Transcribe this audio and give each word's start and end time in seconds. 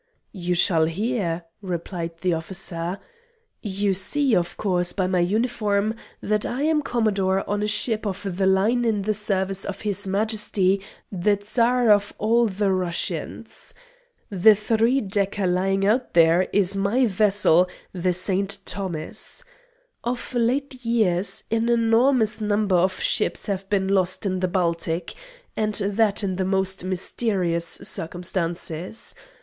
"You 0.33 0.55
shall 0.55 0.85
hear," 0.85 1.45
replied 1.61 2.21
the 2.21 2.33
officer. 2.33 2.97
"You 3.61 3.93
see, 3.93 4.35
of 4.35 4.57
course, 4.57 4.93
by 4.93 5.05
my 5.05 5.19
uniform 5.19 5.93
that 6.23 6.43
I 6.43 6.63
am 6.63 6.81
Commodore 6.81 7.47
on 7.47 7.61
a 7.61 7.67
ship 7.67 8.07
of 8.07 8.35
the 8.37 8.47
line 8.47 8.83
in 8.83 9.03
the 9.03 9.13
service 9.13 9.63
of 9.63 9.81
his 9.81 10.07
Majesty 10.07 10.81
the 11.11 11.35
Tsar 11.35 11.91
of 11.91 12.13
all 12.17 12.47
the 12.47 12.71
Russias. 12.71 13.75
The 14.31 14.55
three 14.55 15.01
decker 15.01 15.45
lying 15.45 15.85
out 15.85 16.15
there 16.15 16.47
is 16.51 16.75
my 16.75 17.05
vessel 17.05 17.67
the 17.93 18.11
St. 18.11 18.57
Thomas. 18.65 19.43
Of 20.03 20.33
late 20.33 20.83
years 20.83 21.43
an 21.51 21.69
enormous 21.69 22.41
number 22.41 22.75
of 22.77 22.99
ships 23.01 23.45
have 23.45 23.69
been 23.69 23.87
lost 23.87 24.25
in 24.25 24.39
the 24.39 24.47
Baltic, 24.47 25.13
and 25.55 25.75
that 25.75 26.23
in 26.23 26.37
the 26.37 26.45
most 26.45 26.83
mysterious 26.83 27.67
circumstances. 27.67 29.13